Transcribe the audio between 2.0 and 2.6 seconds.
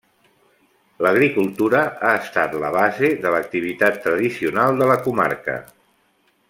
ha estat